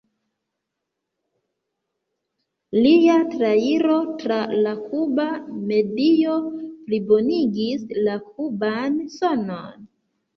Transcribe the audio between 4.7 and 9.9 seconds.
kuba medio plibonigis la kuban sonon.